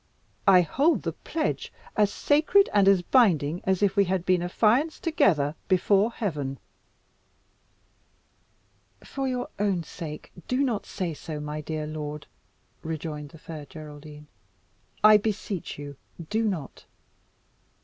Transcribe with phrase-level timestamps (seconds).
[0.47, 5.03] I hold the pledge as sacred and as binding as if we had been affianced
[5.03, 6.57] together before Heaven."
[9.03, 12.25] "For your own sake, do not say so, my dear lord,"
[12.81, 14.25] rejoined the Fair Geraldine;
[15.03, 15.97] "I beseech you,
[16.31, 16.85] do not.